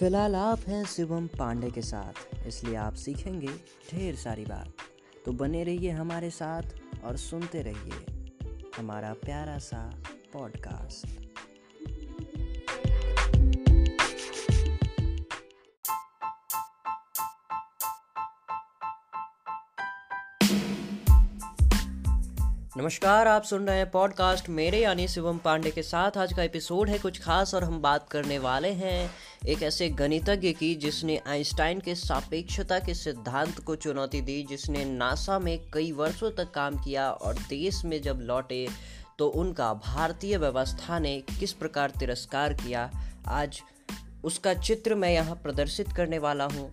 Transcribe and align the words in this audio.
फ़िलहाल 0.00 0.34
आप 0.36 0.58
हैं 0.68 0.84
शिवम 0.84 1.26
पांडे 1.28 1.70
के 1.70 1.82
साथ, 1.82 2.46
इसलिए 2.46 2.76
आप 2.76 2.94
सीखेंगे 2.94 3.48
ढेर 3.90 4.14
सारी 4.16 4.44
बात। 4.44 4.72
तो 5.26 5.32
बने 5.32 5.62
रहिए 5.64 5.90
हमारे 5.90 6.30
साथ 6.30 7.04
और 7.04 7.16
सुनते 7.16 7.62
रहिए 7.62 8.70
हमारा 8.78 9.12
प्यारा 9.24 9.58
सा 9.58 9.82
पॉडकास्ट 10.32 11.18
नमस्कार, 22.76 23.28
आप 23.28 23.42
सुन 23.42 23.66
रहे 23.66 23.76
हैं 23.76 23.90
पॉडकास्ट 23.90 24.48
मेरे 24.48 24.78
यानी 24.78 25.06
शिवम 25.08 25.38
पांडे 25.38 25.70
के 25.70 25.82
साथ। 25.82 26.16
आज 26.18 26.32
का 26.32 26.42
एपिसोड 26.42 26.88
है 26.88 26.98
कुछ 26.98 27.20
खास 27.20 27.54
और 27.54 27.64
हम 27.64 27.80
बात 27.82 28.08
करने 28.08 28.38
वाले 28.38 28.72
हैं 28.72 29.10
एक 29.48 29.62
ऐसे 29.62 29.88
गणितज्ञ 29.88 30.52
की 30.52 30.74
जिसने 30.74 31.16
आइंस्टाइन 31.26 31.78
के 31.80 31.94
सापेक्षता 31.94 32.78
के 32.78 32.94
सिद्धांत 32.94 33.58
को 33.58 33.74
चुनौती 33.74 34.20
दी, 34.20 34.42
जिसने 34.42 34.84
नासा 34.84 35.38
में 35.38 35.58
कई 35.72 35.92
वर्षों 35.92 36.30
तक 36.30 36.50
काम 36.50 36.76
किया 36.76 37.10
और 37.10 37.38
देश 37.48 37.84
में 37.84 38.00
जब 38.02 38.18
लौटे 38.20 38.66
तो 39.18 39.28
उनका 39.28 39.72
भारतीय 39.74 40.36
व्यवस्था 40.36 40.98
ने 40.98 41.16
किस 41.38 41.52
प्रकार 41.52 41.90
तिरस्कार 41.90 42.54
किया? 42.54 42.90
आज 43.26 43.60
उसका 44.24 44.54
चित्र 44.54 44.94
मैं 44.94 45.12
यहाँ 45.12 45.36
प्रदर्शित 45.36 45.92
करने 45.92 46.18
वाला 46.18 46.44
हूँ। 46.44 46.70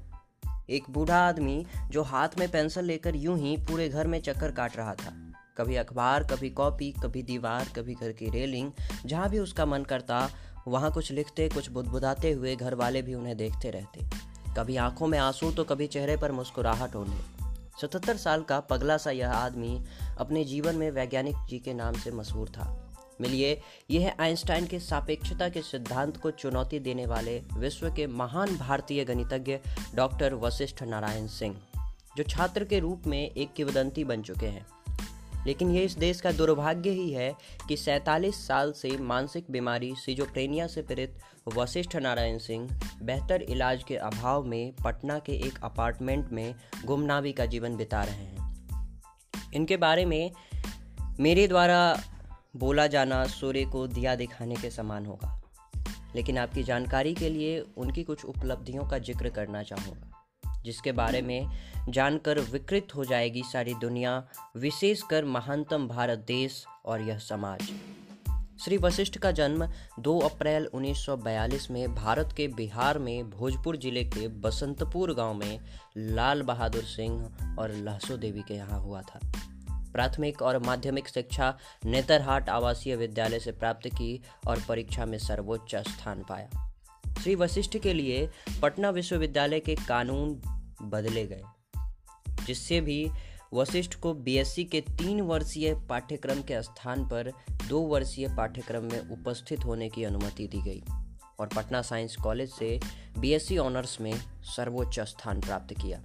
एक 0.69 0.89
बूढ़ा 0.89 1.19
आदमी 1.19 1.65
जो 1.91 2.03
हाथ 2.03 2.37
में 2.39 2.49
पेंसिल 2.51 2.85
लेकर 2.85 3.15
यूँ 3.15 3.37
ही 3.39 3.55
पूरे 3.57 3.87
घर 3.89 4.07
में 4.07 4.19
चक्कर 4.21 4.51
काट 4.51 4.77
रहा 4.77 4.93
था। 4.93 5.13
कभी 5.57 5.75
अखबार, 5.75 6.23
कभी 6.23 6.49
कॉपी, 6.49 6.91
कभी 7.03 7.21
दीवार, 7.23 7.69
कभी 7.75 7.93
घर 7.93 8.11
की 8.11 8.29
रेलिंग, 8.29 8.71
जहाँ 9.05 9.29
भी 9.29 9.39
उसका 9.39 9.65
मन 9.65 9.83
करता 9.83 10.19
वहाँ 10.67 10.91
कुछ 10.91 11.11
लिखते, 11.11 11.49
कुछ 11.49 11.69
बुदबुदाते 11.69 12.31
हुए 12.31 12.55
घर 12.55 12.75
वाले 12.75 13.01
भी 13.01 13.13
उन्हें 13.13 13.37
देखते 13.37 13.69
रहते। 13.71 14.05
कभी 14.57 14.75
आँखों 14.75 15.07
में 15.07 15.19
आँसू 15.19 15.51
तो 15.51 15.63
कभी 15.63 15.87
चेहरे 15.87 16.17
पर 16.17 16.31
मुस्कुराहट 16.31 16.95
होने। 16.95 17.19
सतहत्तर 17.81 18.17
साल 18.17 18.41
का 18.41 18.59
पगला 18.59 18.97
सा 18.97 19.11
यह 19.11 19.31
आदमी 19.31 19.83
अपने 20.17 20.43
जीवन 20.43 20.75
में 20.75 20.91
वैज्ञानिक 20.91 21.35
जी 21.49 21.59
के 21.59 21.73
नाम 21.73 21.93
से 21.93 22.11
मशहूर 22.11 22.49
था। 22.49 22.83
मिलिए, 23.21 23.61
यह 23.91 24.15
आइंस्टाइन 24.19 24.67
के 24.67 24.79
सापेक्षता 24.79 25.49
के 25.49 25.61
सिद्धांत 25.61 26.17
को 26.17 26.31
चुनौती 26.31 26.79
देने 26.79 27.05
वाले 27.05 27.41
विश्व 27.53 27.89
के 27.89 28.07
महान 28.07 28.57
भारतीय 28.57 29.05
गणितज्ञ 29.05 29.59
डॉक्टर 29.95 30.33
वशिष्ठ 30.33 30.83
नारायण 30.83 31.27
सिंह, 31.27 31.55
जो 32.17 32.23
छात्र 32.23 32.65
के 32.65 32.79
रूप 32.79 33.07
में 33.07 33.31
एक 33.31 33.53
किवदंती 33.53 34.03
बन 34.03 34.21
चुके 34.21 34.47
हैं। 34.47 34.65
लेकिन 35.45 35.71
ये 35.71 35.83
इस 35.83 35.97
देश 35.97 36.21
का 36.21 36.31
दुर्भाग्य 36.31 36.89
ही 36.89 37.11
है 37.11 37.33
कि 37.67 37.77
सैतालीस 37.77 38.47
साल 38.47 38.71
से 38.71 38.97
मानसिक 38.97 39.45
बीमारी, 39.51 39.93
सिजोप्रेनिया 39.95 40.67
से 40.67 40.81
पीड़ित 40.81 41.17
वशिष्ठ 41.55 41.95
नारायण 41.95 42.37
सिंह 42.37 42.79
बेहतर 43.03 43.41
इलाज 43.41 43.83
के 43.83 43.95
अभाव 43.95 44.43
में 44.43 44.73
पटना 44.83 45.19
के 45.19 45.31
एक 45.31 45.59
अपार्टमेंट 45.63 46.31
में 46.31 46.55
गुमनावी 46.85 47.31
का 47.31 47.45
जीवन 47.45 47.75
बिता 47.75 48.03
रहे 48.03 48.25
हैं। 48.25 48.37
इनके 49.53 49.77
बारे 49.77 50.05
में 50.05 50.31
मेरे 51.19 51.47
द्वारा 51.47 51.99
बोला 52.55 52.87
जाना 52.87 53.23
सूर्य 53.25 53.65
को 53.65 53.87
दिया 53.87 54.15
दिखाने 54.15 54.55
के 54.55 54.69
समान 54.69 55.05
होगा। 55.05 55.33
लेकिन 56.15 56.37
आपकी 56.37 56.63
जानकारी 56.63 57.13
के 57.13 57.29
लिए 57.29 57.65
उनकी 57.77 58.03
कुछ 58.03 58.25
उपलब्धियों 58.25 58.87
का 58.87 58.97
ज़िक्र 58.97 59.29
करना 59.29 59.63
चाहूँगा। 59.63 60.06
जिसके 60.67 60.91
बारे 60.91 61.21
में 61.21 61.49
जानकर 61.89 62.39
विकृत 62.39 62.95
हो 62.95 63.05
जाएगी 63.05 63.43
सारी 63.43 63.73
दुनिया, 63.73 64.27
विशेषकर 64.57 65.25
महानतम 65.25 65.87
भारत 65.87 66.25
देश 66.27 66.65
और 66.85 67.01
यह 67.01 67.17
समाज। 67.17 67.71
श्री 68.65 68.77
वशिष्ठ 68.77 69.17
का 69.17 69.31
जन्म 69.31 69.67
2 69.99 70.19
अप्रैल 70.21 70.65
1942 70.73 71.69
में 71.71 71.95
भारत 71.95 72.33
के 72.37 72.47
बिहार 72.47 72.99
में 72.99 73.29
भोजपुर 73.29 73.77
ज़िले 73.77 74.03
के 74.03 74.27
बसंतपुर 74.27 75.13
गाँव 75.13 75.33
में 75.33 75.59
लाल 75.97 76.41
बहादुर 76.41 76.83
सिंह 76.83 77.55
और 77.59 77.71
लहसो 77.71 78.17
देवी 78.17 78.41
के 78.41 78.53
यहाँ 78.53 78.79
हुआ 78.79 79.01
था। 79.01 79.19
प्राथमिक 79.93 80.41
और 80.41 80.59
माध्यमिक 80.59 81.07
शिक्षा 81.07 81.57
नेतरहाट 81.85 82.49
आवासीय 82.49 82.95
विद्यालय 82.95 83.39
से 83.39 83.51
प्राप्त 83.51 83.87
की 83.87 84.21
और 84.47 84.61
परीक्षा 84.69 85.05
में 85.05 85.17
सर्वोच्च 85.17 85.75
स्थान 85.75 86.23
पाया। 86.29 86.73
श्री 87.23 87.35
वशिष्ठ 87.35 87.77
के 87.77 87.93
लिए 87.93 88.29
पटना 88.61 88.89
विश्वविद्यालय 88.89 89.59
के 89.59 89.75
कानून 89.75 90.33
बदले 90.81 91.25
गए, 91.25 91.43
जिससे 92.45 92.81
भी 92.81 93.09
वशिष्ठ 93.53 93.95
को 93.95 94.13
बीएससी 94.13 94.63
के 94.63 94.81
तीन 94.81 95.21
वर्षीय 95.21 95.73
पाठ्यक्रम 95.89 96.41
के 96.41 96.61
स्थान 96.63 97.07
पर 97.09 97.31
दो 97.69 97.79
वर्षीय 97.79 98.27
पाठ्यक्रम 98.27 98.83
में 98.83 99.09
उपस्थित 99.11 99.65
होने 99.65 99.89
की 99.89 100.03
अनुमति 100.03 100.47
दी 100.47 100.61
गई 100.61 100.83
और 101.39 101.47
पटना 101.47 101.81
साइंस 101.81 102.15
कॉलेज 102.15 102.51
से 102.51 102.79
बीएससी 103.19 103.57
ऑनर्स 103.57 103.99
में 104.01 104.13
सर्वोच्च 104.55 104.99
स्थान 104.99 105.41
प्राप्त 105.41 105.73
किया। 105.73 106.01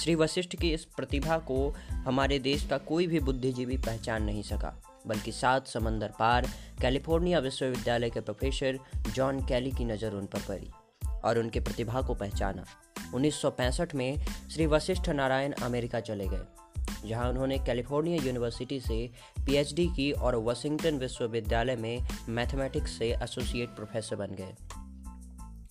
श्री 0.00 0.14
वशिष्ठ 0.14 0.56
की 0.56 0.72
इस 0.74 0.84
प्रतिभा 0.96 1.38
को 1.38 1.68
हमारे 2.06 2.38
देश 2.38 2.66
का 2.66 2.78
कोई 2.78 3.06
भी 3.06 3.20
बुद्धिजीवी 3.20 3.76
पहचान 3.76 4.22
नहीं 4.22 4.42
सका, 4.42 4.74
बल्कि 5.06 5.32
सात 5.32 5.66
समंदर 5.66 6.12
पार 6.18 6.46
कैलिफ़ोर्निया 6.80 7.38
विश्वविद्यालय 7.38 8.10
के 8.10 8.20
प्रोफेसर 8.20 8.78
जॉन 9.14 9.40
कैली 9.46 9.70
की 9.70 9.84
नज़र 9.84 10.14
उन 10.14 10.26
पर 10.26 10.40
पड़ी 10.40 10.70
और 11.24 11.38
उनके 11.38 11.60
प्रतिभा 11.60 12.02
को 12.02 12.14
पहचाना। 12.14 12.64
1965 13.14 13.94
में 13.94 14.18
श्री 14.52 14.66
वशिष्ठ 14.66 15.08
नारायण 15.08 15.52
अमेरिका 15.52 16.00
चले 16.00 16.28
गए, 16.28 16.44
जहाँ 17.08 17.28
उन्होंने 17.30 17.58
कैलिफ़ोर्निया 17.58 18.24
यूनिवर्सिटी 18.24 18.80
से 18.80 19.10
पीएचडी 19.46 19.86
की 19.86 20.12
और 20.12 20.36
वाशिंगटन 20.36 20.98
विश्वविद्यालय 20.98 21.76
में 21.76 22.06
मैथमेटिक्स 22.28 22.98
से 22.98 23.12
एसोसिएट 23.22 23.68
प्रोफेसर 23.68 24.16
बन 24.16 24.26
गए। 24.26 24.54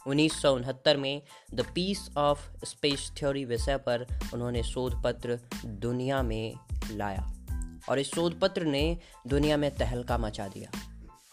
उन्नीस 0.08 0.42
सौ 0.42 0.56
उनहत्तर 0.56 0.98
में 0.98 1.22
the 1.54 1.66
peace 1.76 2.10
of 2.18 2.66
space 2.66 3.12
theory 3.18 3.46
विषय 3.46 3.78
पर 3.78 4.06
उन्होंने 4.34 4.64
शोध 4.64 5.04
पत्र 5.04 5.40
दुनिया 5.66 6.22
में 6.24 6.54
लाया 6.92 7.34
और 7.90 8.00
इस 8.00 8.08
शोध 8.08 8.40
पत्र 8.40 8.66
ने 8.66 8.98
दुनिया 9.28 9.58
में 9.58 9.76
तहलका 9.76 10.18
मचा 10.18 10.48
दिया 10.48 10.70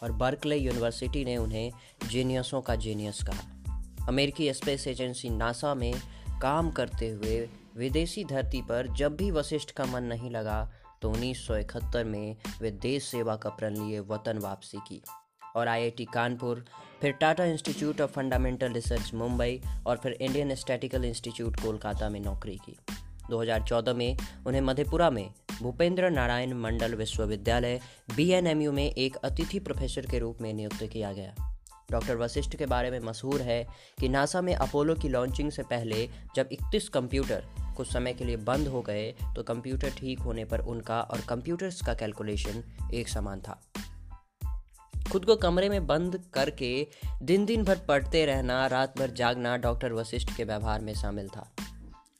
और 0.02 0.12
बर्कले 0.12 0.56
यूनिवर्सिटी 0.56 1.24
ने 1.24 1.36
उन्हें 1.36 1.72
जीनियसों 2.08 2.60
का 2.60 2.76
जीनियस 2.76 3.22
कहा। 3.22 3.51
अमेरिकी 4.08 4.52
स्पेस 4.52 4.86
एजेंसी 4.86 5.30
नासा 5.30 5.74
में 5.74 5.92
काम 6.42 6.70
करते 6.70 7.10
हुए 7.10 7.48
विदेशी 7.76 8.24
धरती 8.24 8.62
पर 8.62 8.86
जब 8.86 9.16
भी 9.16 9.30
वशिष्ठ 9.30 9.70
का 9.70 9.84
मन 9.84 10.02
नहीं 10.02 10.30
लगा 10.30 10.72
तो 11.02 11.12
1971 11.14 12.04
में 12.04 12.36
वे 12.60 12.70
देश 12.70 13.04
सेवा 13.04 13.36
का 13.36 13.50
प्रण 13.50 13.76
लिए 13.76 14.00
वतन 14.00 14.38
वापसी 14.38 14.78
की 14.78 15.02
और 15.56 15.68
आईआईटी 15.68 16.04
कानपुर, 16.04 16.64
फिर 17.00 17.12
Tata 17.12 17.44
institute 17.44 18.00
of 18.00 18.10
fundamental 18.10 18.72
research 18.72 19.14
Mumbai 19.14 19.60
और 19.86 19.96
फिर 19.96 20.12
इंडियन 20.12 20.54
स्टैटिकल 20.54 21.04
इंस्टीट्यूट 21.04 21.60
कोलकाता 21.60 22.08
में 22.08 22.20
नौकरी 22.20 22.56
की। 22.56 22.76
2014 23.30 23.94
में 23.94 24.16
उन्हें 24.46 24.60
मधेपुरा 24.60 25.10
में 25.10 25.30
भूपेंद्र 25.62 26.10
नारायण 26.10 26.54
मंडल 26.54 26.94
विश्वविद्यालय 26.94 27.80
बीएनएमयू 28.16 28.72
में 28.72 28.91
एक 28.91 29.16
अतिथि 29.16 29.58
प्रोफेसर 29.58 30.06
के 30.06 30.18
रूप 30.18 30.38
में 30.41 30.52
नियुक्त 30.52 30.84
किया 30.84 31.12
गया। 31.12 31.51
डॉक्टर 31.92 32.16
वशिष्ठ 32.16 32.56
के 32.56 32.66
बारे 32.66 32.91
में 32.91 32.98
मशहूर 33.00 33.42
है 33.42 33.62
कि 34.00 34.08
नासा 34.08 34.41
में 34.41 34.54
अपोलो 34.54 34.94
की 34.94 35.08
लॉन्चिंग 35.08 35.50
से 35.50 35.62
पहले 35.62 36.08
जब 36.36 36.48
31 36.53 36.88
कंप्यूटर 36.88 37.44
कुछ 37.76 37.92
समय 37.92 38.12
के 38.12 38.25
लिए 38.25 38.36
बंद 38.36 38.69
हो 38.69 38.82
गए 38.82 39.10
तो 39.36 39.42
कंप्यूटर 39.42 39.91
ठीक 39.91 40.20
होने 40.20 40.44
पर 40.44 40.60
उनका 40.66 41.00
और 41.00 41.20
कंप्यूटर्स 41.20 41.80
का 41.82 41.94
कैलकुलेशन 41.94 42.62
एक 42.94 43.08
समान 43.08 43.41
था। 43.41 43.60
खुद 45.12 45.25
को 45.25 45.36
कमरे 45.36 45.69
में 45.69 45.86
बंद 45.86 46.22
करके 46.34 46.86
दिन 47.22 47.44
दिन 47.44 47.64
भर 47.64 47.78
पढ़ते 47.78 48.24
रहना, 48.26 48.66
रात 48.66 48.98
भर 48.98 49.10
जागना 49.10 49.56
डॉक्टर 49.56 49.92
वशिष्ठ 49.92 50.36
के 50.36 50.44
व्यवहार 50.44 50.80
में 50.80 50.94
शामिल 50.94 51.28
था। 51.28 51.50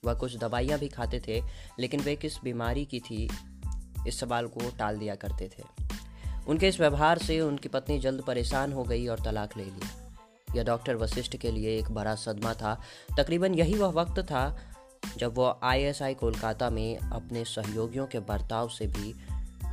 वह 0.05 0.15
कुछ 0.15 0.37
दवाइयाँ 0.37 0.79
भी 0.79 0.89
खाते 0.89 1.21
थे, 1.29 1.41
लेकिन 1.81 2.01
वे 2.01 2.17
किस 2.17 2.37
बीमारी 2.45 2.85
की 2.85 3.01
थी, 3.01 3.29
इस 4.09 4.21
सवाल 4.21 4.47
को 4.47 4.71
टाल 4.79 4.99
दिया 4.99 5.15
करते 5.15 5.49
थे। 5.49 5.63
उनके 6.49 6.69
इस 6.69 6.81
व्यवहार 6.81 7.19
से 7.19 7.41
उनकी 7.41 7.69
पत्नी 7.69 7.99
जल्द 7.99 8.23
परेशान 8.23 8.73
हो 8.73 8.83
गई 8.83 9.07
और 9.07 9.21
तलाक 9.25 9.57
ले 9.57 9.65
ली। 9.65 9.81
यह 10.57 10.65
डॉक्टर 10.65 10.97
वशिष्ठ 10.97 11.37
के 11.37 11.51
लिए 11.51 11.79
एक 11.79 11.91
बड़ा 11.91 12.15
सदमा 12.15 12.55
था। 12.55 12.81
तकरीबन 13.17 13.55
यही 13.55 13.75
वह 13.75 13.89
वक्त 13.89 14.21
था 14.21 14.59
जब 15.17 15.39
वह 15.39 15.61
आईएसआई 15.63 16.15
कोलकाता 16.15 16.71
में 16.71 16.99
अपने 16.99 17.45
सहयोगियों 17.45 18.07
के 18.07 18.19
बर्ताव 18.19 18.69
से 18.69 18.87
भी 18.87 19.15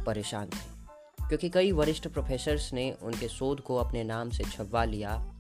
परेशान 0.05 0.45
थे। 0.45 0.79
क्योंकि 1.27 1.49
कई 1.49 1.71
वरिष्ठ 1.71 2.07
प्रोफेसर्स 2.07 2.73
ने 2.73 2.95
उनके 3.01 3.27
शोध 3.27 3.61
को 3.61 3.75
अपने 3.75 4.03
नाम 4.03 4.29
से 4.29 4.43
छपवा 4.43 4.83
लिया 4.83 5.33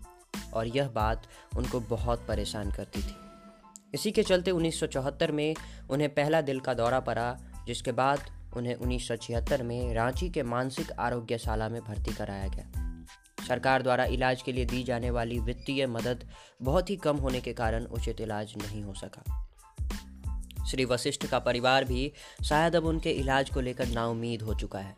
और 0.53 0.67
यह 0.67 0.87
बात 0.87 1.27
उनको 1.57 1.79
बहुत 1.79 2.25
परेशान 2.27 2.71
करती 2.71 3.01
थी। 3.01 3.15
इसी 3.93 4.11
के 4.11 4.23
चलते 4.23 4.51
1974 4.51 5.31
में 5.31 5.55
उन्हें 5.89 6.13
पहला 6.13 6.41
दिल 6.41 6.59
का 6.59 6.73
दौरा 6.73 6.99
पड़ा, 6.99 7.37
जिसके 7.67 7.91
बाद 7.91 8.38
उन्हें 8.57 8.75
उन्नीस 8.75 9.07
सौ 9.07 9.15
छिहत्तर 9.15 9.63
में 9.63 9.93
रांची 9.93 10.29
के 10.29 10.43
मानसिक 10.43 10.91
आरोग्यशाला 10.91 11.69
में 11.69 11.81
भर्ती 11.81 12.13
कराया 12.13 12.47
गया। 12.47 12.95
सरकार 13.47 13.81
द्वारा 13.81 14.05
इलाज 14.05 14.41
के 14.41 14.51
लिए 14.51 14.65
दी 14.65 14.83
जाने 14.83 15.09
वाली 15.09 15.39
वित्तीय 15.39 15.87
मदद 15.87 16.27
बहुत 16.61 16.89
ही 16.89 16.95
कम 16.95 17.17
होने 17.17 17.41
के 17.41 17.53
कारण 17.53 17.85
उचित 17.85 18.21
इलाज 18.21 18.53
नहीं 18.57 18.83
हो 18.83 18.93
सका। 18.93 19.45
श्री 20.65 20.85
वशिष्ठ 20.85 21.25
का 21.25 21.39
परिवार 21.39 21.85
भी 21.85 22.11
शायद 22.43 22.75
अब 22.75 22.85
उनके 22.85 23.11
इलाज 23.11 23.49
को 23.49 23.61
लेकर 23.61 23.87
नाउमीद 23.87 24.41
हो 24.41 24.53
चुका 24.53 24.79
है, 24.79 24.95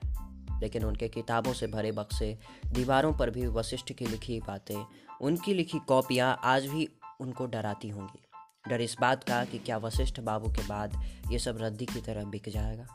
लेकिन 0.61 0.83
उनके 0.83 1.07
किताबों 1.07 1.53
से 1.53 1.67
भरे 1.67 1.91
बक्से 1.91 2.37
दीवारों 2.67 3.13
पर 3.13 3.29
भी 3.29 3.47
वशिष्ठ 3.47 3.93
की 3.93 4.05
लिखी 4.05 4.39
बातें, 4.39 4.85
उनकी 5.21 5.53
लिखी 5.53 5.79
कॉपियाँ 5.79 6.39
आज 6.43 6.65
भी 6.65 6.87
उनको 7.19 7.45
डराती 7.45 7.89
होंगी। 7.89 8.69
डर 8.69 8.81
इस 8.81 8.95
बात 9.01 9.23
का 9.23 9.43
कि 9.45 9.59
क्या 9.59 9.77
वशिष्ठ 9.77 10.19
बाबू 10.19 10.51
के 10.51 10.67
बाद 10.67 11.01
ये 11.31 11.39
सब 11.39 11.57
रद्दी 11.61 11.85
की 11.85 12.01
तरह 12.01 12.25
बिक 12.25 12.49
जाएगा? 12.49 12.85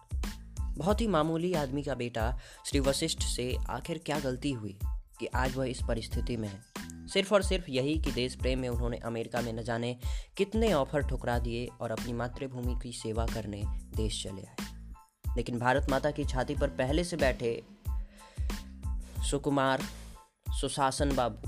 बहुत 0.76 1.00
ही 1.00 1.06
मामूली 1.06 1.54
आदमी 1.54 1.82
का 1.82 1.94
बेटा 1.94 2.38
श्री 2.66 2.80
वशिष्ठ 2.80 3.18
से 3.18 3.56
आखिर 3.68 3.98
क्या 3.98 4.18
गलती 4.18 4.52
हुई 4.52 4.78
कि 5.18 5.26
आज 5.26 5.56
वह 5.56 5.64
इस 5.64 5.80
परिस्थिति 5.88 6.36
में 6.36 6.48
है? 6.48 6.60
सिर्फ़ 7.08 7.34
और 7.34 7.42
सिर्फ़ 7.42 7.70
यही 7.70 8.00
कि 8.00 8.12
देश 8.12 8.34
प्रेम 8.34 8.58
में 8.58 8.68
उन्होंने 8.68 8.96
अमेरिका 8.96 9.40
में 9.40 9.52
न 9.52 9.62
जाने 9.62 9.96
कितने 10.36 10.72
ऑफ़र 10.72 11.02
ठुकरा 11.02 11.38
दिए 11.38 11.68
और 11.80 11.90
अपनी 11.90 12.12
मातृभूमि 12.12 12.78
की 12.82 12.92
सेवा 12.92 13.26
करने 13.26 13.62
देश 13.96 14.24
चले 14.24 14.42
आए। 14.42 14.56
लेकिन 15.36 15.58
भारत 15.58 15.86
माता 15.90 16.10
की 16.10 16.24
छाती 16.24 16.54
पर 16.54 16.68
पहले 16.68 17.04
से 17.04 17.16
बैठे 17.16 17.64
सुकुमार, 19.30 19.82
सुशासन 20.50 21.16
बाबू, 21.16 21.40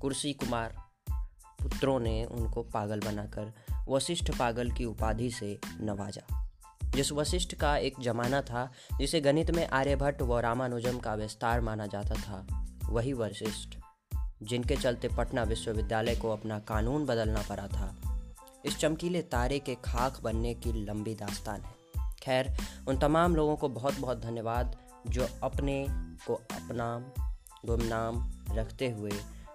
कुर्सी 0.00 0.32
कुमार 0.32 0.76
पुत्रों 1.62 2.00
ने 2.00 2.24
उनको 2.24 2.62
पागल 2.62 3.00
बनाकर 3.00 3.52
वशिष्ठ 3.88 4.38
पागल 4.38 4.70
की 4.70 4.84
उपाधि 4.84 5.30
से 5.30 5.58
नवाजा। 5.80 6.35
जिस 6.96 7.12
वशिष्ठ 7.12 7.54
का 7.54 7.76
एक 7.76 7.94
जमाना 8.00 8.40
था, 8.42 8.72
जिसे 8.98 9.20
गणित 9.20 9.50
में 9.50 9.68
आर्यभट्ट 9.68 10.22
व 10.22 10.38
रामानुजम 10.38 10.98
का 10.98 11.14
विस्तार 11.14 11.60
माना 11.60 11.86
जाता 11.86 12.14
था, 12.14 12.46
वही 12.88 13.12
वशिष्ठ, 13.12 13.78
जिनके 14.42 14.76
चलते 14.76 15.08
पटना 15.08 15.42
विश्वविद्यालय 15.42 16.16
को 16.16 16.30
अपना 16.30 16.58
कानून 16.58 17.06
बदलना 17.06 17.42
पड़ा 17.48 17.66
था। 17.66 17.96
इस 18.64 18.78
चमकीले 18.78 19.22
तारे 19.22 19.58
के 19.58 19.74
खाक 19.74 20.20
बनने 20.22 20.54
की 20.54 20.72
लंबी 20.84 21.14
दास्तान 21.14 21.60
है। 21.60 21.74
खैर, 22.22 22.56
उन 22.88 22.98
तमाम 22.98 23.36
लोगों 23.36 23.56
को 23.56 23.68
बहुत 23.68 24.00
बहुत 24.00 24.20
धन्यवाद, 24.20 24.76
जो 25.06 25.28
अपने 25.42 25.86
को 26.26 26.34
अपना 26.34 27.12
गुमनाम 27.66 28.32
रखते 28.52 28.90
हुए 28.90 29.12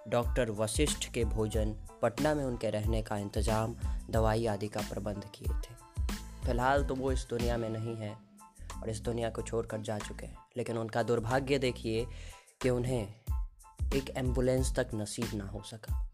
डॉक्टर 0.08 0.50
वशिष्ठ 0.50 1.12
के 1.12 1.24
भोजन 1.24 1.74
पटना 2.02 2.34
में 2.34 2.44
उनके 2.44 2.70
रहने 2.70 3.02
का 3.02 3.16
इंतज़ाम, 3.16 3.76
दवाई 4.10 4.46
आदि 4.46 4.68
का 4.68 4.80
प्रबंध 4.80 5.24
किए 5.34 5.48
थे। 5.48 5.91
फ़िलहाल 6.44 6.84
तो 6.84 6.94
वो 6.94 7.12
इस 7.12 7.26
दुनिया 7.30 7.56
में 7.56 7.68
नहीं 7.70 7.96
है 7.96 8.16
और 8.82 8.90
इस 8.90 9.00
दुनिया 9.00 9.30
को 9.30 9.42
छोड़कर 9.42 9.80
जा 9.80 9.98
चुके 9.98 10.26
हैं। 10.26 10.38
लेकिन 10.56 10.78
उनका 10.78 11.02
दुर्भाग्य 11.02 11.58
देखिए 11.58 12.06
कि 12.62 12.70
उन्हें 12.70 13.14
एक 13.94 14.10
एंबुलेंस 14.10 14.74
तक 14.76 14.90
नसीब 14.94 15.30
ना 15.34 15.44
हो 15.44 15.62
सका। 15.62 16.08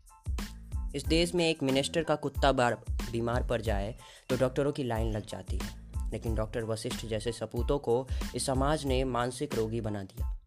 इस 0.94 1.04
देश 1.04 1.34
में 1.34 1.48
एक 1.48 1.62
मिनिस्टर 1.62 2.02
का 2.02 2.14
कुत्ता 2.14 2.52
बार 2.52 2.74
बीमार 3.12 3.46
पड़ 3.46 3.60
जाए 3.62 3.94
तो 4.28 4.36
डॉक्टरों 4.36 4.72
की 4.72 4.84
लाइन 4.84 5.12
लग 5.12 5.26
जाती 5.26 5.58
है। 5.58 6.10
लेकिन 6.10 6.34
डॉक्टर 6.34 6.64
वशिष्ठ 6.64 7.06
जैसे 7.06 7.32
सपूतों 7.32 7.78
को 7.78 8.06
इस 8.34 8.46
समाज 8.46 8.84
ने 8.84 9.04
मानसिक 9.04 9.54
रोगी 9.54 9.80
बना 9.80 10.02
दिया। 10.02 10.38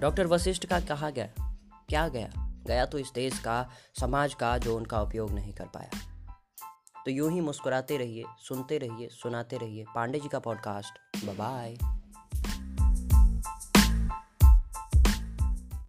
डॉक्टर 0.00 0.26
वशिष्ठ 0.26 0.66
का 0.66 0.80
कहा 0.80 1.10
गया, 1.10 1.28
क्या 1.88 2.08
गया? 2.08 2.30
गया 2.66 2.86
तो 2.86 2.98
इस 2.98 3.12
देश 3.14 3.38
का, 3.38 3.70
समाज 4.00 4.34
का 4.34 4.58
जो 4.58 4.76
उनका 4.76 5.02
उपयोग 5.02 5.30
नहीं 5.30 5.52
कर 5.52 5.66
पाया। 5.66 6.15
तो 7.06 7.12
यूँ 7.12 7.30
ही 7.32 7.40
मुस्कुराते 7.40 7.96
रहिए 7.96 8.24
सुनते 8.48 8.78
रहिए 8.78 9.08
सुनाते 9.12 9.56
रहिए 9.56 9.84
पांडे 9.94 10.20
जी 10.20 10.28
का 10.28 10.38
पॉडकास्ट 10.38 11.24
बाय 11.24 11.95